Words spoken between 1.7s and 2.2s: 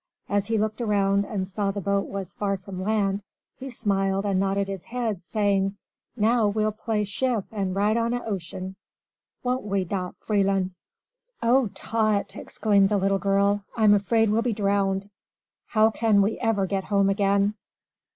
boat